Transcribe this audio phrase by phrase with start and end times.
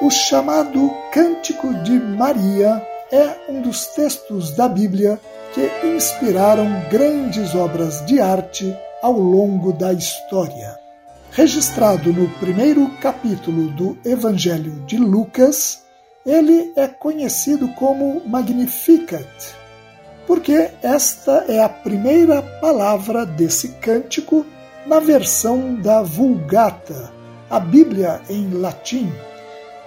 [0.00, 5.20] O chamado Cântico de Maria é um dos textos da Bíblia
[5.52, 10.78] que inspiraram grandes obras de arte ao longo da história.
[11.32, 15.82] Registrado no primeiro capítulo do Evangelho de Lucas,
[16.24, 19.28] ele é conhecido como Magnificat,
[20.26, 24.46] porque esta é a primeira palavra desse cântico
[24.86, 27.12] na versão da Vulgata,
[27.50, 29.12] a Bíblia em latim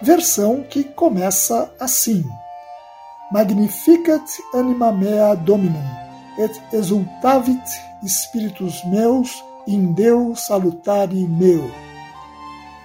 [0.04, 2.24] versão que começa assim:
[3.32, 5.82] Magnificat anima mea Dominum,
[6.38, 7.64] et exultavit
[8.06, 11.72] spiritus meus in Deus salutare meu.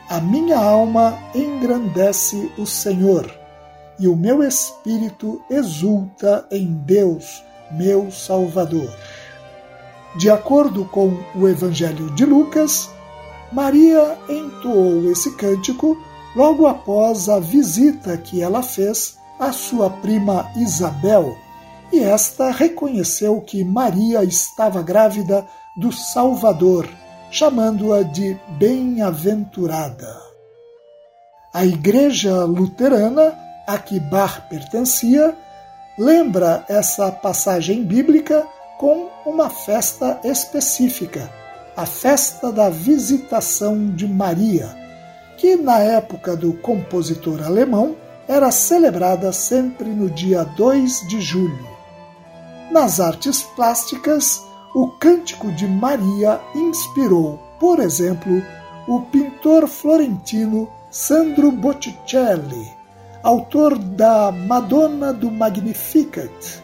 [0.08, 3.28] A minha alma engrandece o Senhor,
[3.98, 7.42] e o meu espírito exulta em Deus,
[7.72, 8.88] meu Salvador.
[10.16, 12.88] De acordo com o Evangelho de Lucas,
[13.52, 15.98] Maria entoou esse cântico
[16.34, 21.37] logo após a visita que ela fez à sua prima Isabel,
[21.93, 25.47] e esta reconheceu que Maria estava grávida
[25.77, 26.89] do Salvador,
[27.31, 30.21] chamando-a de bem-aventurada.
[31.53, 35.34] A Igreja Luterana, a que Bach pertencia,
[35.99, 38.47] lembra essa passagem bíblica
[38.78, 41.33] com uma festa específica,
[41.77, 44.78] a festa da Visitação de Maria
[45.38, 51.66] que na época do compositor alemão era celebrada sempre no dia 2 de julho.
[52.71, 54.43] Nas artes plásticas,
[54.75, 58.43] o Cântico de Maria inspirou, por exemplo,
[58.87, 62.71] o pintor florentino Sandro Botticelli,
[63.22, 66.62] autor da Madonna do Magnificat,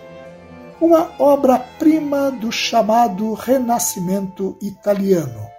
[0.80, 5.53] uma obra-prima do chamado Renascimento italiano.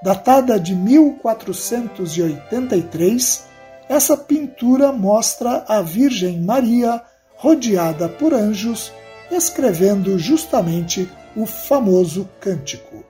[0.00, 3.48] Datada de 1483,
[3.88, 7.02] essa pintura mostra a Virgem Maria
[7.34, 8.92] rodeada por anjos,
[9.30, 13.04] escrevendo justamente o famoso cântico.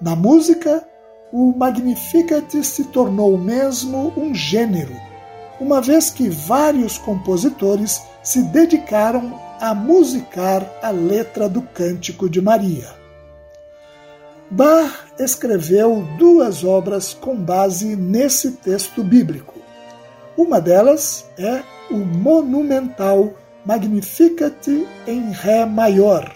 [0.00, 0.86] Na música,
[1.32, 4.94] o Magnificat se tornou mesmo um gênero,
[5.60, 12.97] uma vez que vários compositores se dedicaram a musicar a letra do Cântico de Maria.
[14.50, 19.54] Bach escreveu duas obras com base nesse texto bíblico.
[20.38, 23.34] Uma delas é o monumental
[23.66, 24.66] Magnificat
[25.06, 26.32] em Ré maior,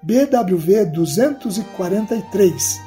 [0.00, 2.80] BWV 243,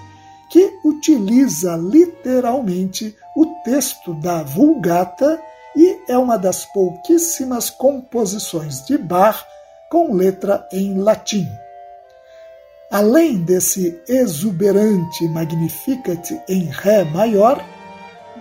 [0.49, 5.41] que utiliza literalmente o texto da Vulgata
[5.75, 9.43] e é uma das pouquíssimas composições de Bach
[9.89, 11.45] com letra em latim.
[12.91, 17.63] Além desse exuberante Magnificat em Ré maior,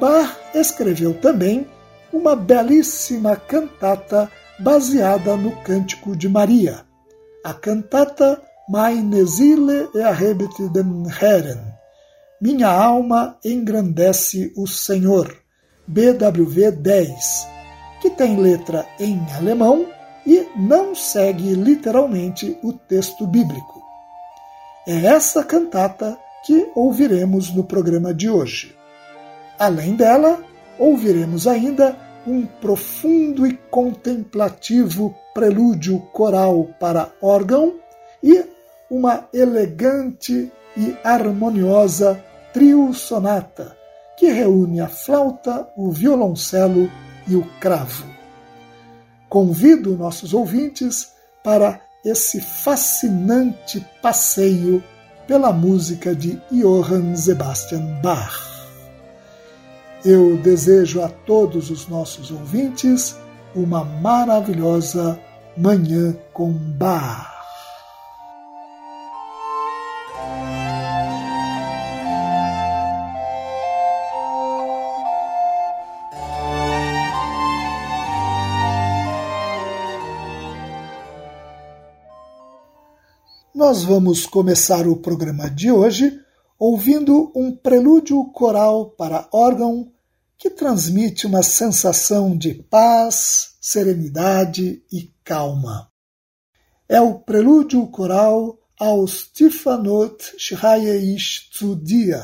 [0.01, 1.67] Bach escreveu também
[2.13, 6.81] uma belíssima cantata baseada no Cântico de Maria,
[7.45, 11.61] a cantata Meine Seele erhebt den Herren,
[12.41, 15.37] Minha alma engrandece o Senhor,
[15.87, 17.49] BWV 10,
[18.01, 19.87] que que tem letra em alemão
[20.27, 23.78] e não segue literalmente o texto bíblico.
[24.89, 28.75] É essa cantata que ouviremos no programa de hoje.
[29.59, 30.43] Além dela,
[30.79, 31.95] ouviremos ainda
[32.27, 37.75] um profundo e contemplativo prelúdio coral para órgão
[38.23, 38.43] e
[38.91, 42.25] uma elegante e harmoniosa
[42.55, 43.77] trio sonata
[44.17, 46.91] que reúne a flauta, o violoncelo
[47.29, 48.07] e o cravo.
[49.29, 51.13] Convido nossos ouvintes
[51.45, 54.83] para esse fascinante passeio
[55.27, 58.49] pela música de Johann Sebastian Bach.
[60.05, 63.17] Eu desejo a todos os nossos ouvintes
[63.55, 65.19] uma maravilhosa
[65.57, 67.38] Manhã com Bach.
[83.69, 86.19] Nós vamos começar o programa de hoje
[86.59, 89.93] ouvindo um prelúdio coral para órgão
[90.39, 95.93] que transmite uma sensação de paz, serenidade e calma.
[96.89, 102.23] É o prelúdio coral ao Stefanot Shirayeish Tzudia.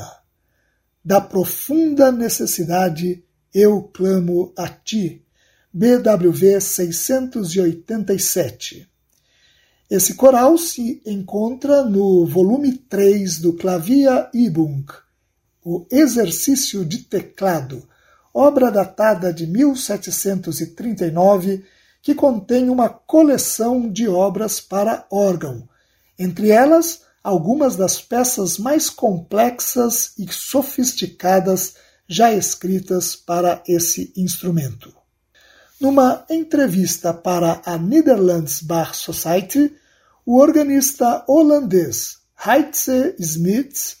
[1.03, 5.23] Da profunda necessidade eu clamo a ti.
[5.71, 8.94] BWV 687.
[9.89, 14.83] Esse coral se encontra no volume 3 do Clavia Übung,
[15.63, 17.87] o Exercício de Teclado,
[18.33, 21.63] obra datada de 1739,
[22.01, 25.69] que contém uma coleção de obras para órgão,
[26.17, 31.75] entre elas algumas das peças mais complexas e sofisticadas
[32.07, 35.04] já escritas para esse instrumento.
[35.79, 39.75] Numa entrevista para a Netherlands Bar Society,
[40.25, 43.97] o organista holandês Heitze Smith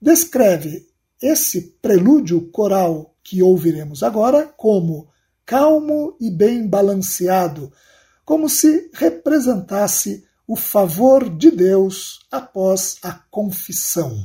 [0.00, 0.88] descreve
[1.20, 5.08] esse prelúdio coral que ouviremos agora como
[5.44, 7.70] calmo e bem balanceado,
[8.24, 14.24] como se representasse o favor de Deus após a confissão.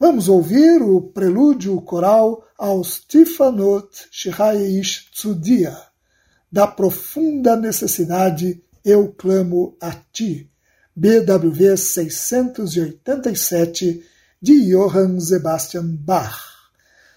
[0.00, 5.76] Vamos ouvir o prelúdio coral ao Stefanot Shiraish Tzudia,
[6.52, 10.48] da profunda necessidade eu clamo a ti,
[10.94, 14.06] BWV 687
[14.40, 16.44] de Johann Sebastian Bach.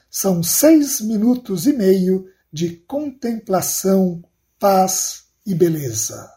[0.10, 4.24] São seis minutos e meio de contemplação,
[4.58, 6.28] paz e beleza.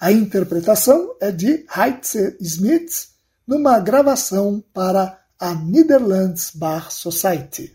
[0.00, 3.10] A interpretação é de Heitze Smith
[3.46, 7.70] numa gravação para a Netherlands Bar Society.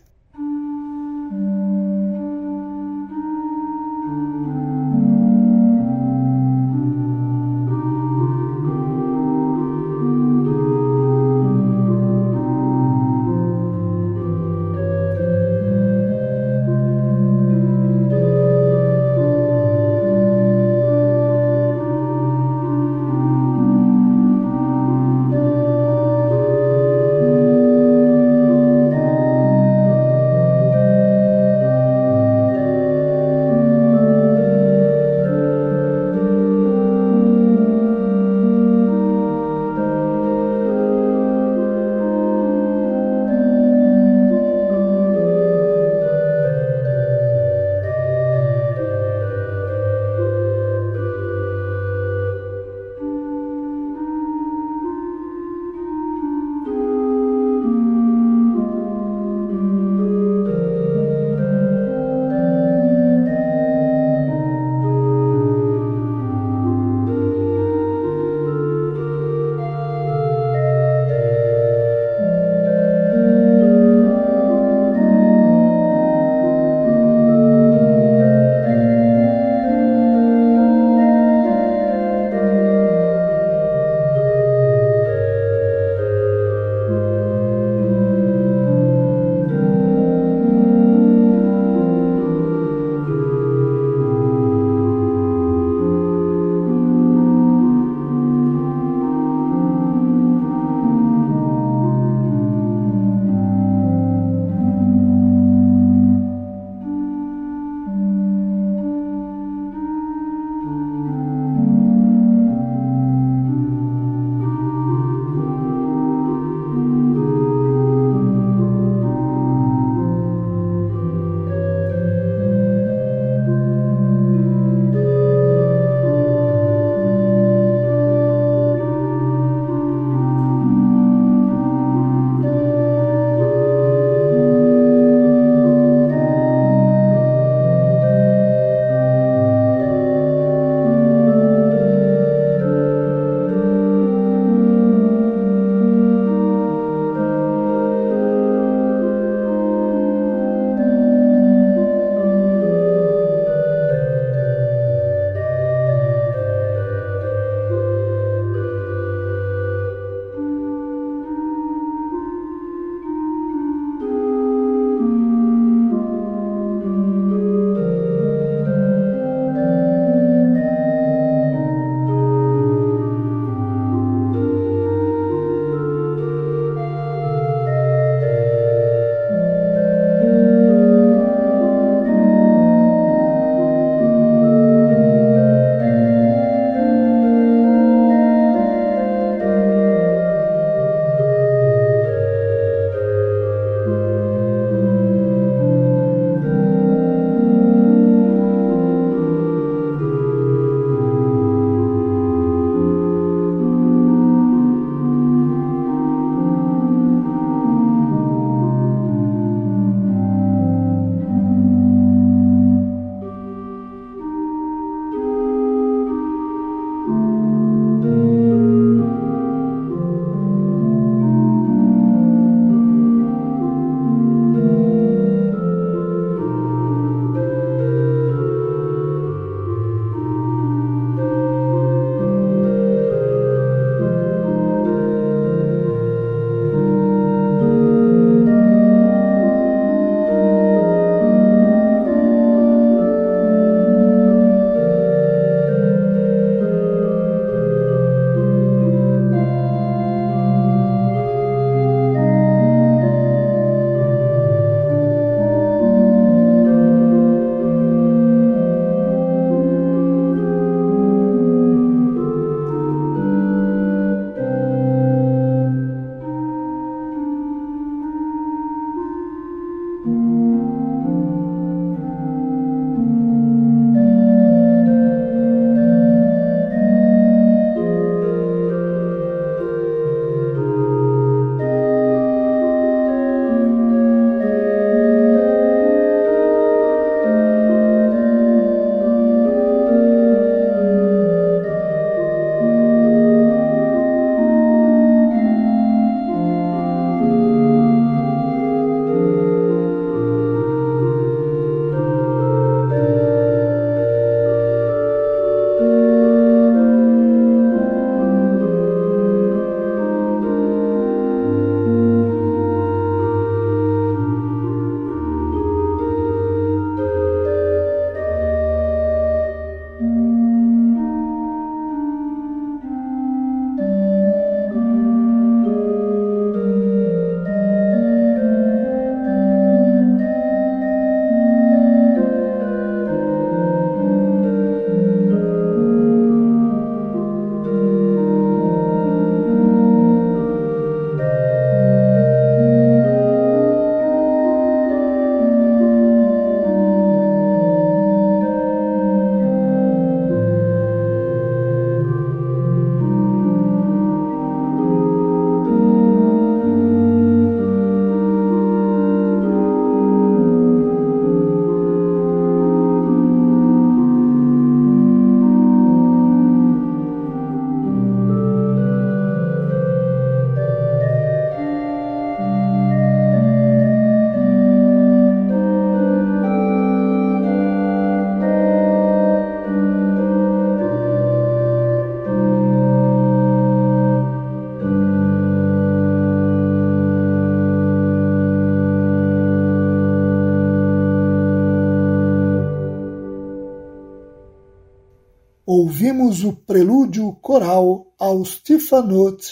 [396.26, 399.46] Ouvimos o prelúdio coral ao Stefanot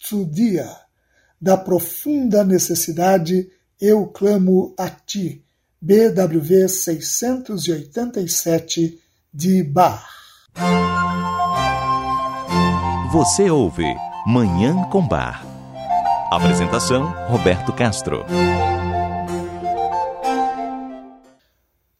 [0.00, 0.66] Tzudia,
[1.40, 3.48] da profunda necessidade
[3.80, 5.44] Eu clamo a ti,
[5.80, 9.00] BWV 687
[9.32, 10.04] de Bach.
[13.12, 13.86] Você ouve
[14.26, 15.46] Manhã com Bar.
[16.30, 18.24] Apresentação Roberto Castro.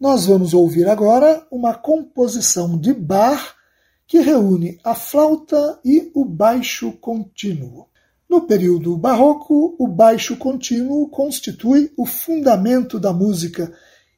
[0.00, 3.55] Nós vamos ouvir agora uma composição de Bach
[4.06, 7.88] que reúne a flauta e o baixo contínuo.
[8.28, 13.72] No período barroco, o baixo contínuo constitui o fundamento da música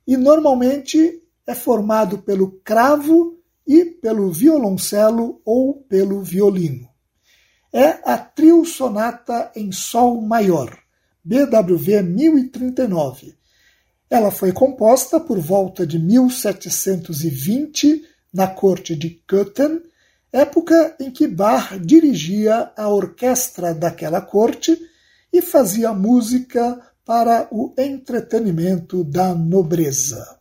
[0.07, 6.89] e normalmente é formado pelo cravo e pelo violoncelo ou pelo violino.
[7.73, 10.79] É a trio sonata em sol maior,
[11.23, 13.39] BWV 1039,
[14.11, 19.83] ela foi composta por volta de 1720 na corte de Köthen,
[20.33, 24.79] época em que Bach dirigia a orquestra daquela corte
[25.33, 30.39] e fazia música para o entretenimento da nobreza.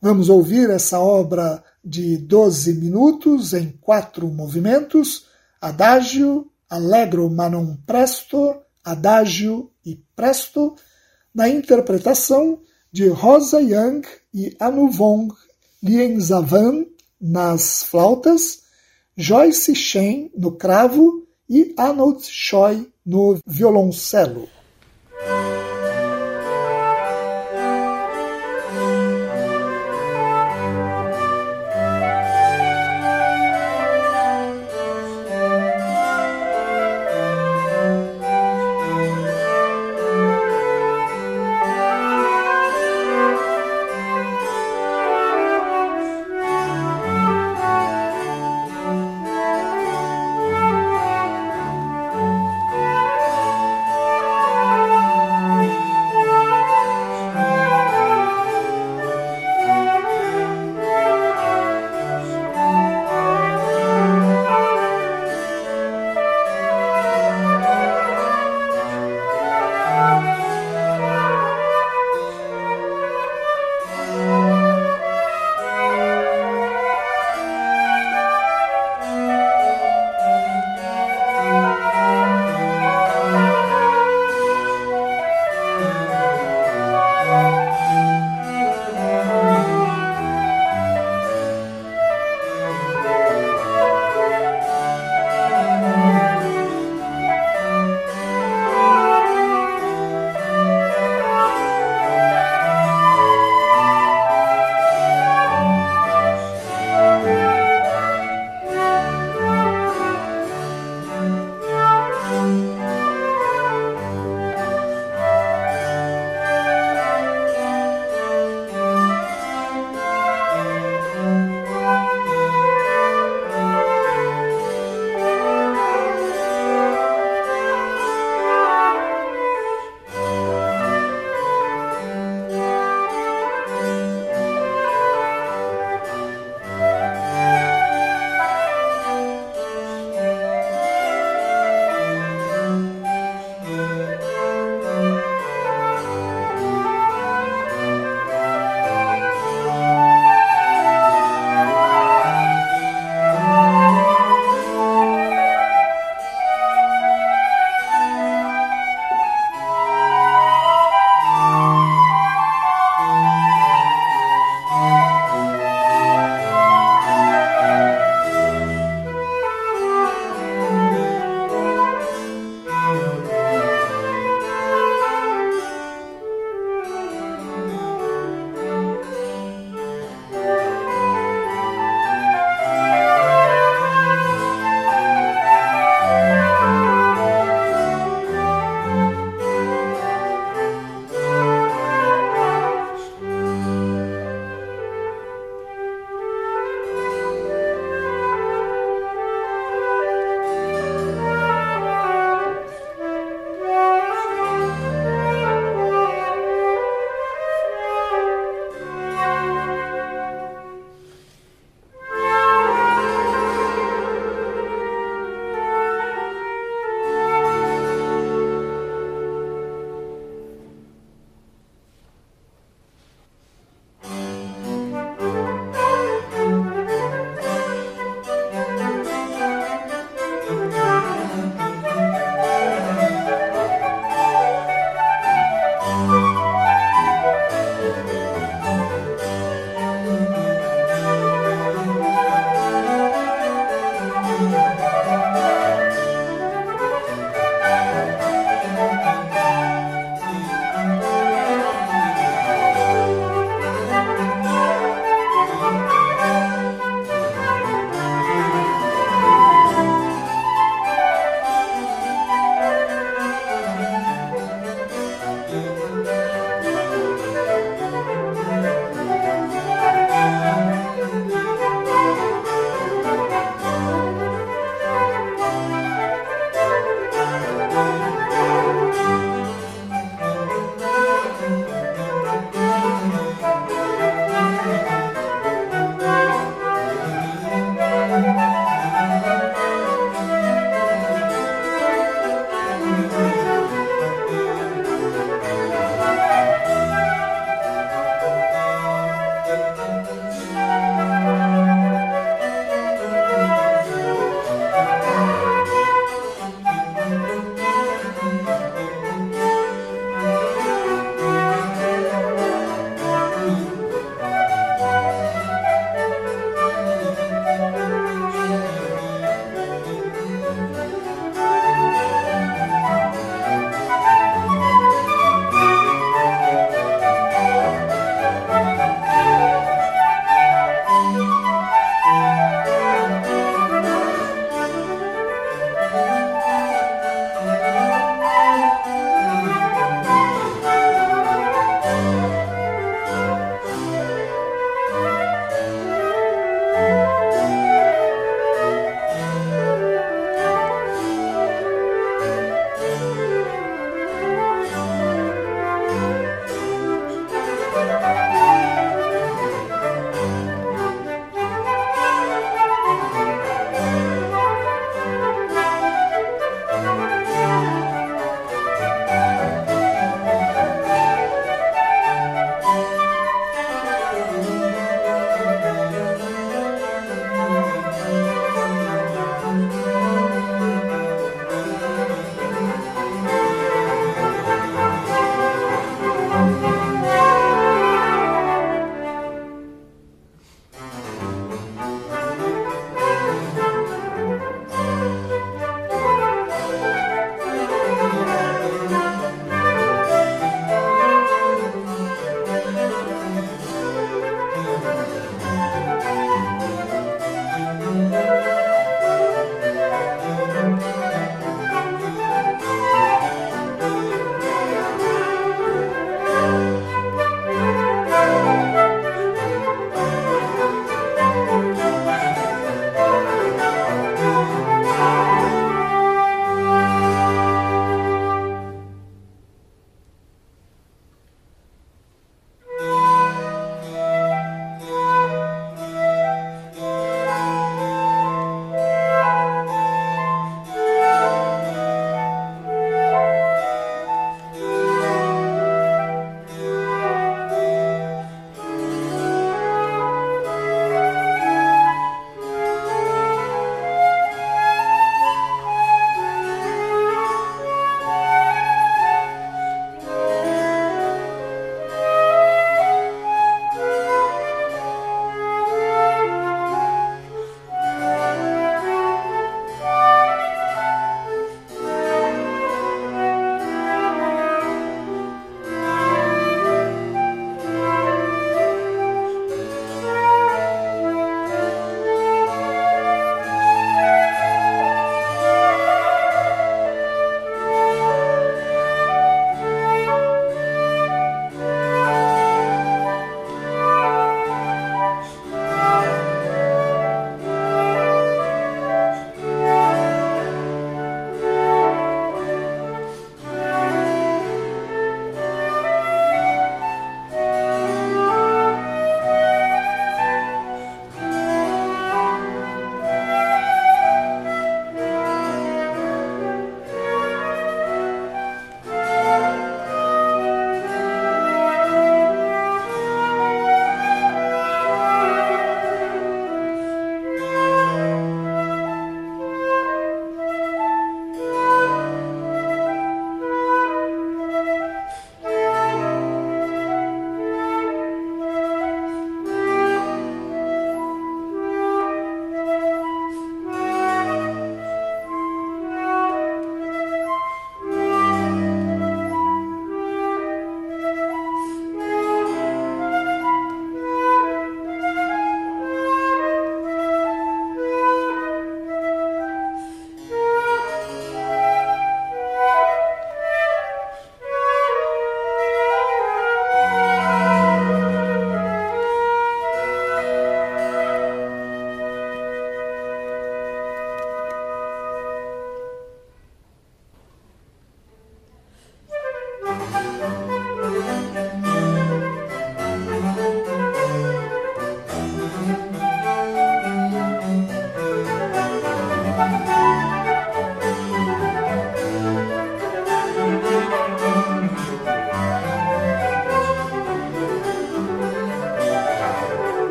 [0.00, 5.26] Vamos ouvir essa obra de 12 minutos em quatro movimentos:
[5.60, 10.74] adagio, allegro ma non presto, adagio e presto,
[11.34, 12.60] na interpretação
[12.92, 14.02] de Rosa Young
[14.34, 15.32] e Anu Vong
[15.82, 16.86] Lienzavan
[17.26, 18.60] nas flautas,
[19.16, 24.48] Joyce Shen no cravo e Arnold Choi no violoncelo.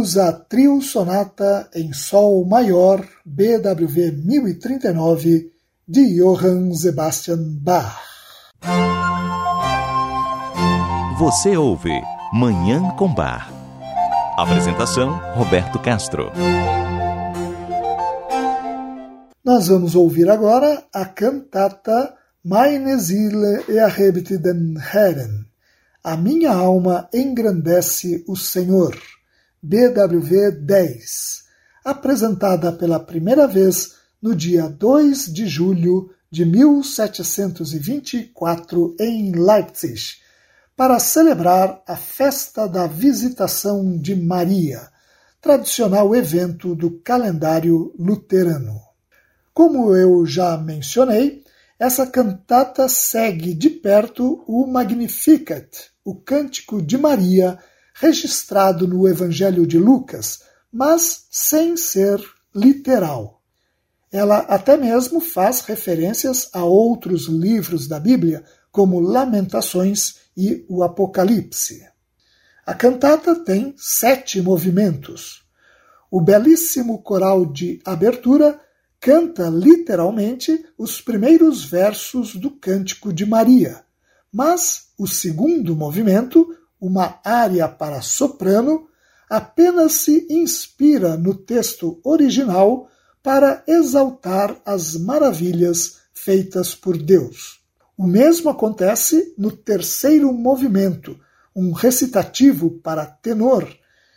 [0.00, 5.52] Ouvimos a Trio Sonata em Sol Maior, BWV 1039,
[5.86, 8.00] de Johann Sebastian Bach.
[11.18, 11.92] Você ouve
[12.32, 13.52] Manhã com Bar.
[14.38, 16.32] Apresentação: Roberto Castro.
[19.44, 25.44] Nós vamos ouvir agora a cantata Meine Seele erhebt den Herren.
[26.02, 28.96] A minha alma engrandece o Senhor
[29.62, 31.44] BWV 10,
[31.84, 40.14] apresentada pela primeira vez no dia 2 de julho de 1724 em Leipzig,
[40.74, 44.88] para celebrar a festa da Visitação de Maria,
[45.42, 48.80] tradicional evento do calendário luterano.
[49.52, 51.44] Como eu já mencionei,
[51.78, 57.58] essa cantata segue de perto o Magnificat, o Cântico de Maria,
[58.00, 60.40] registrado no Evangelho de Lucas,
[60.72, 62.18] mas sem ser
[62.54, 63.42] literal.
[64.10, 71.86] Ela até mesmo faz referências a outros livros da Bíblia, como Lamentações e o Apocalipse.
[72.64, 75.42] A cantata tem sete movimentos.
[76.10, 78.58] O belíssimo coral de abertura
[78.98, 83.84] canta literalmente os primeiros versos do Cântico de Maria,
[84.32, 88.88] mas o segundo movimento uma área para soprano,
[89.28, 92.88] apenas se inspira no texto original
[93.22, 97.60] para exaltar as maravilhas feitas por Deus.
[97.96, 101.18] O mesmo acontece no terceiro movimento,
[101.54, 103.68] um recitativo para tenor,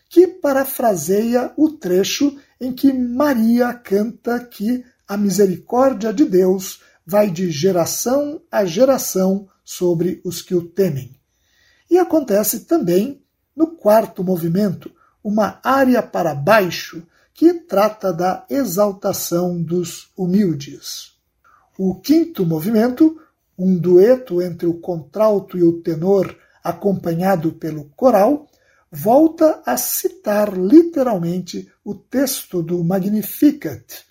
[0.10, 7.52] que parafraseia o trecho em que Maria canta que a misericórdia de Deus vai de
[7.52, 11.19] geração a geração sobre os que o temem.
[11.93, 13.21] E acontece também
[13.56, 14.91] no quarto movimento,
[15.23, 21.12] uma área para baixo que trata da exaltação dos humildes.
[21.77, 23.21] O quinto movimento,
[23.56, 28.47] um dueto entre o contralto e o tenor acompanhado pelo coral,
[28.91, 34.03] volta a citar literalmente o texto do Magnificat,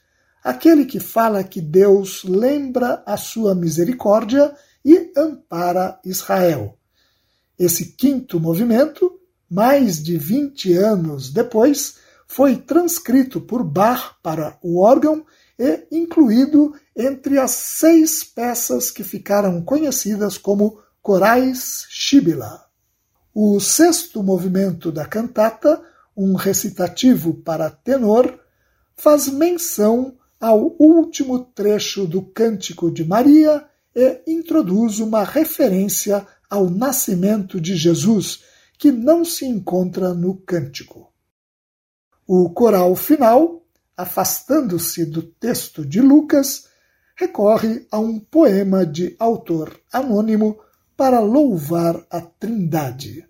[0.44, 6.78] aquele que fala que Deus lembra a sua misericórdia e ampara Israel.
[7.62, 11.94] Esse quinto movimento, mais de 20 anos depois,
[12.27, 15.25] foi transcrito por Bach para o órgão
[15.57, 22.64] e incluído entre as seis peças que ficaram conhecidas como corais Shibila.
[23.33, 25.81] O sexto movimento da cantata,
[26.16, 28.40] um recitativo para tenor,
[28.96, 37.58] faz menção ao último trecho do Cântico de Maria e introduz uma referência ao nascimento
[37.58, 38.42] de Jesus,
[38.78, 41.10] que não se encontra no cântico.
[42.26, 43.62] O coral final,
[43.96, 46.66] afastando-se do texto de Lucas,
[47.16, 50.58] recorre a um poema de autor anônimo
[50.94, 53.26] para louvar a Trindade.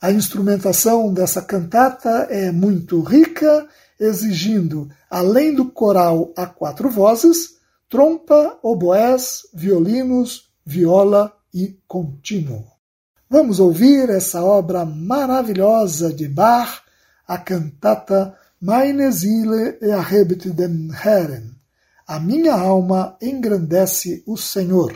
[0.00, 3.68] A instrumentação dessa cantata é muito rica,
[4.00, 7.58] exigindo, além do coral a quatro vozes,
[7.90, 12.66] trompa, oboés, violinos, viola e contínuo.
[13.30, 16.82] Vamos ouvir essa obra maravilhosa de Bach,
[17.26, 21.54] a cantata Meine Seele erhebt den Herren.
[22.06, 24.92] A minha alma engrandece o Senhor.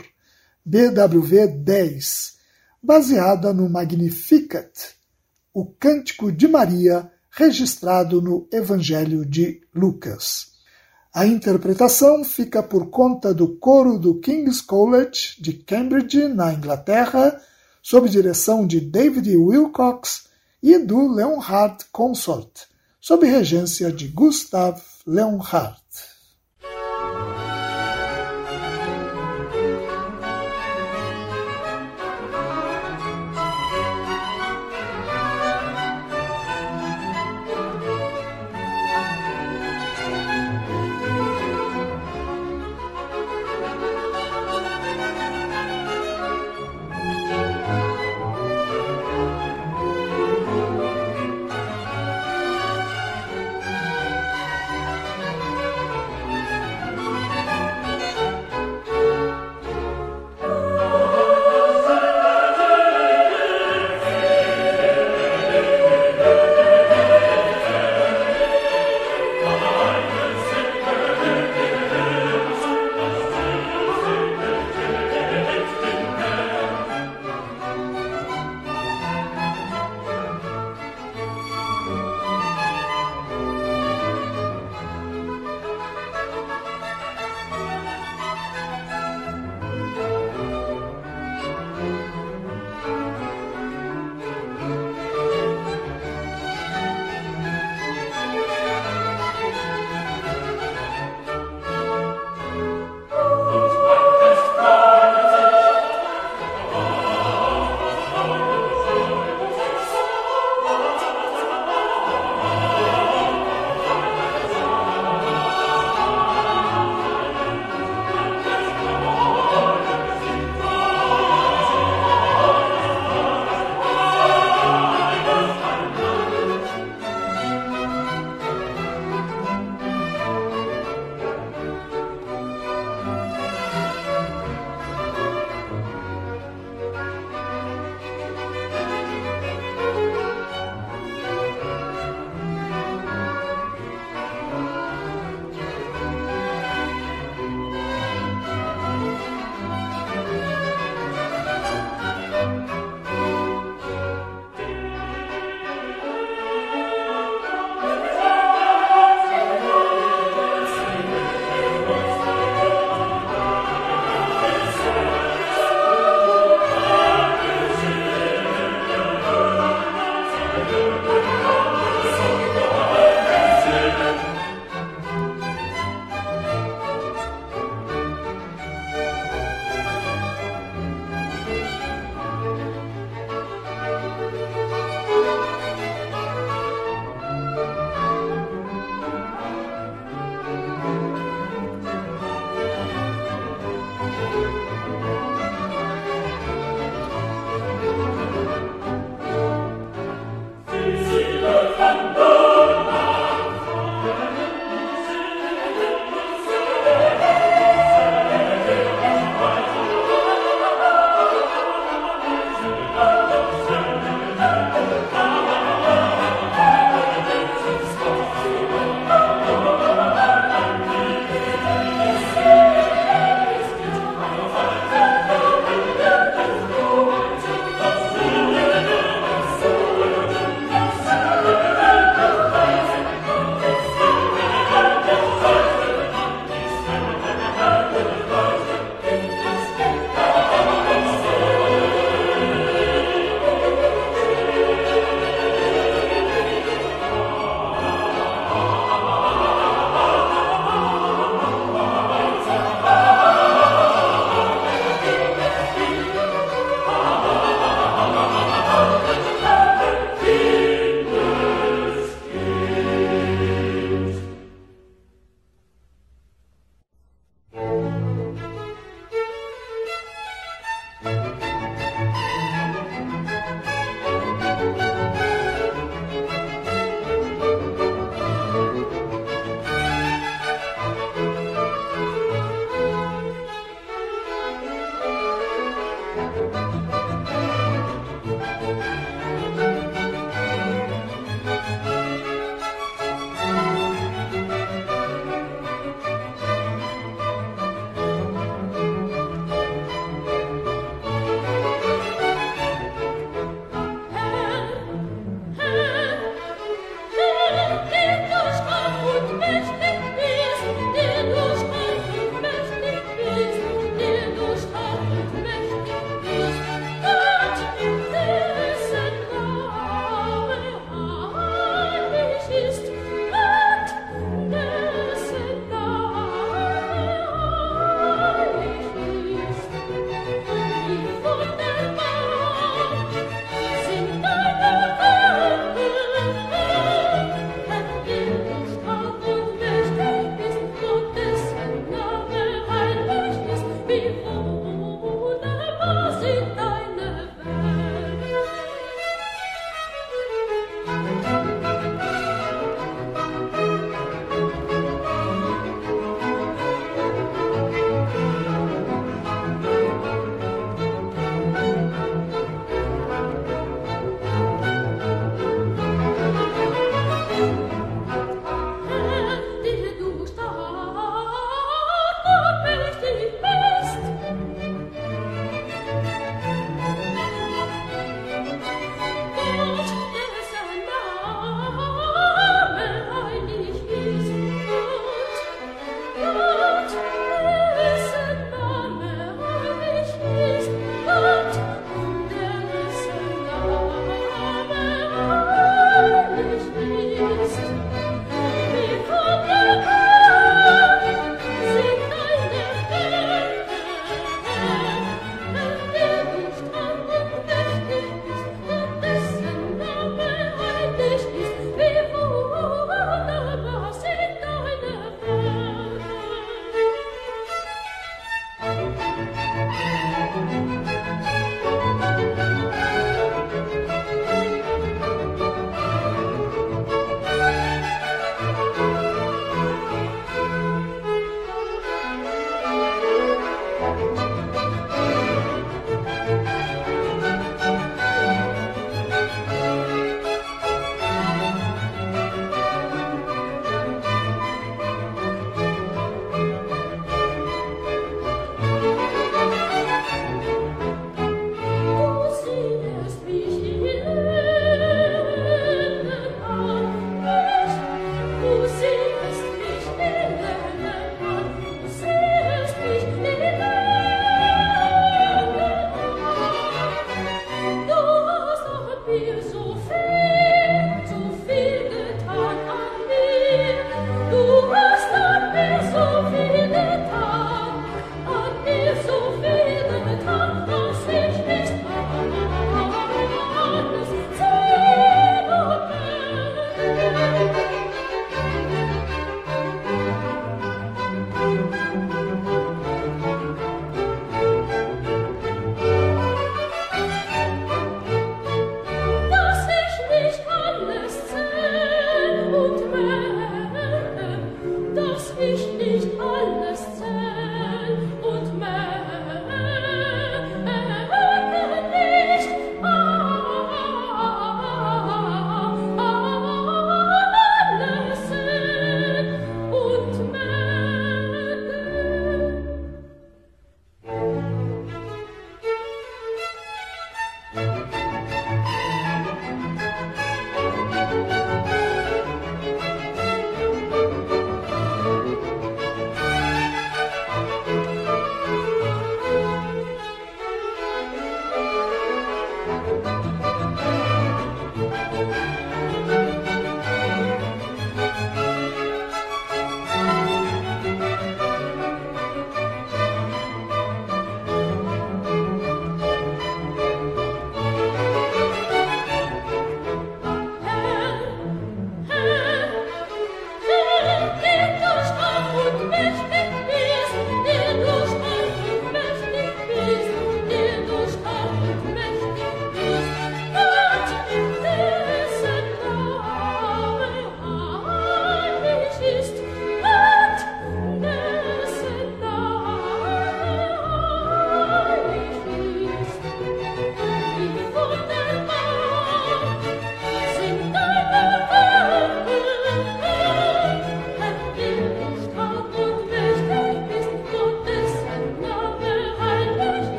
[0.65, 2.33] BWV 10,
[2.83, 4.93] baseada no Magnificat,
[5.53, 10.58] o Cântico de Maria, registrado no Evangelho de Lucas.
[11.11, 17.41] A interpretação fica por conta do coro do King's College de Cambridge, na Inglaterra,
[17.81, 20.27] sob direção de David Wilcox
[20.61, 22.67] e do Leonhard Consort,
[23.01, 25.81] sob regência de Gustav Leonhard.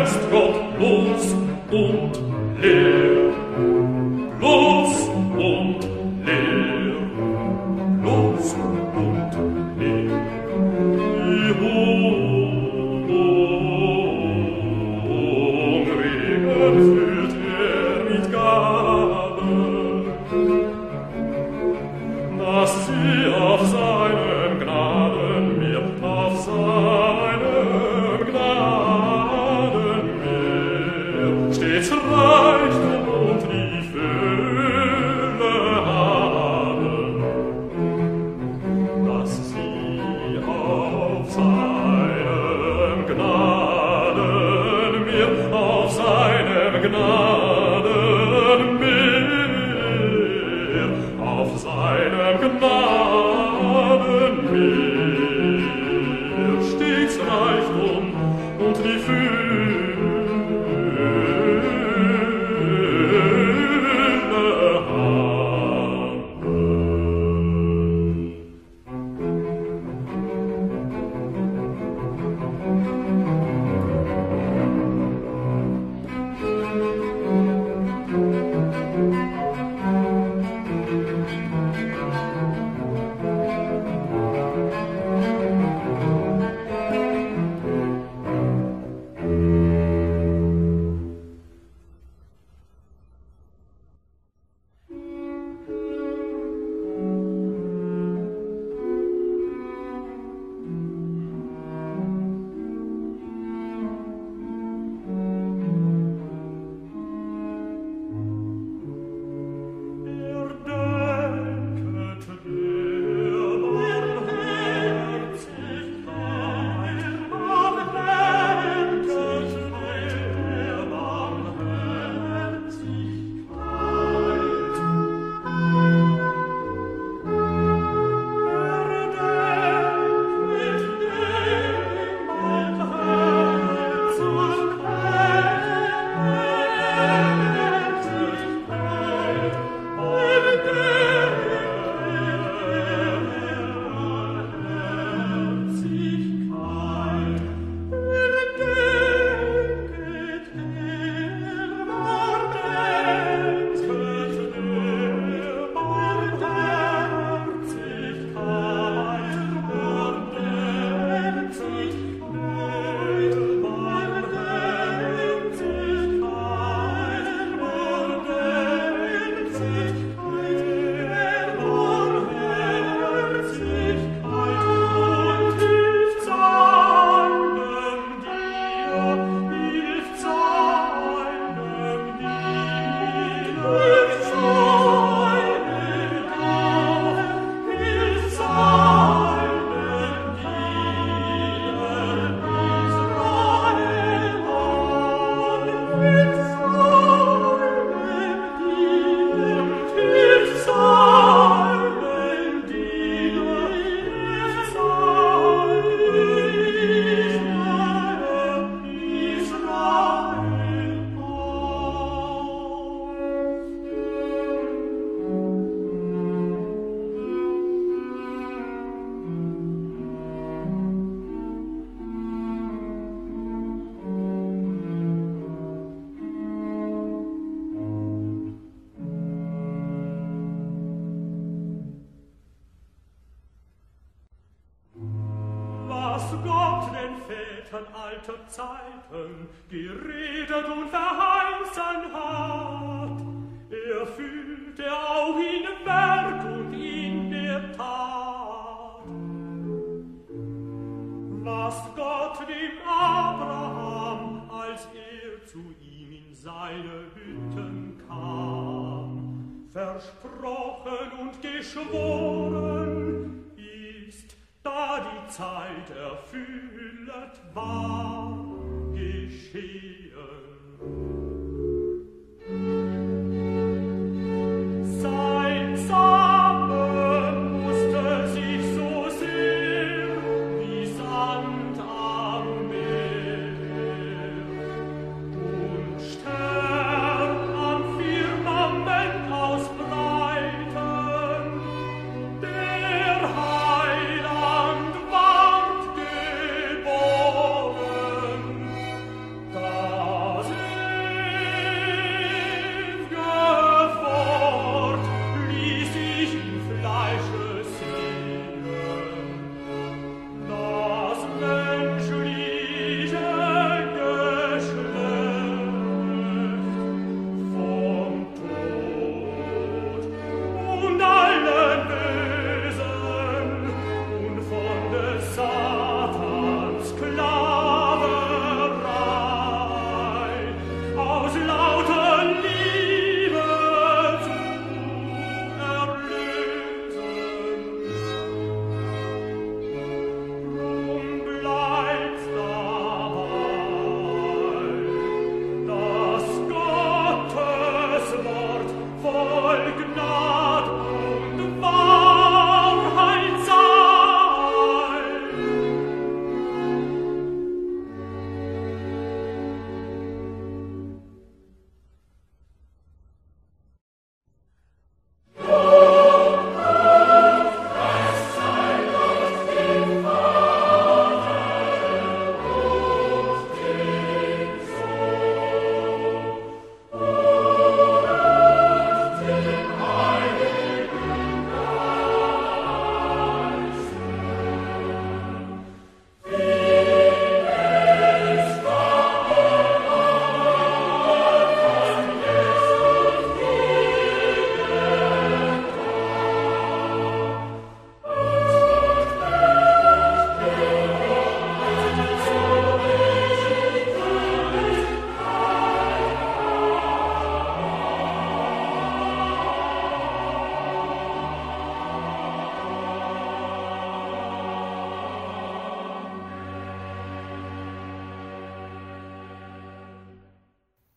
[0.00, 0.49] ernst, Gott.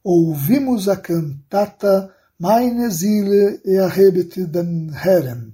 [0.03, 5.53] Ouvimos a cantata Meine Seele erhebt den Herrn.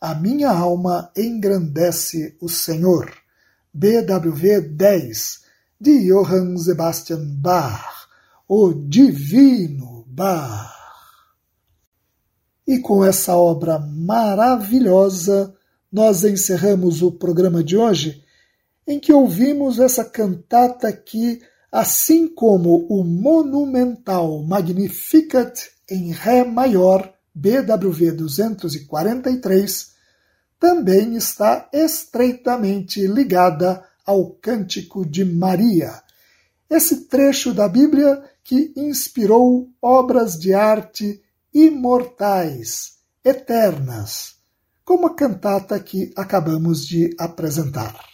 [0.00, 3.12] A minha alma engrandece o Senhor.
[3.72, 5.42] BWV 10,
[5.80, 8.08] de Johann Sebastian Bach,
[8.48, 10.72] o Divino Bach.
[12.66, 15.54] E com essa obra maravilhosa,
[15.92, 18.24] nós encerramos o programa de hoje,
[18.86, 21.40] em que ouvimos essa cantata que
[21.74, 29.92] assim como o monumental Magnificat em Ré maior, BWV 243,
[30.60, 36.00] também está estreitamente ligada ao Cântico de Maria,
[36.70, 41.20] esse trecho da Bíblia que inspirou obras de arte
[41.52, 44.36] imortais, eternas,
[44.84, 48.13] como a cantata que acabamos de apresentar.